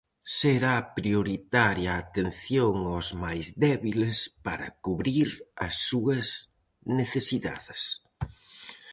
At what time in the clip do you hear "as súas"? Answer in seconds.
5.65-6.27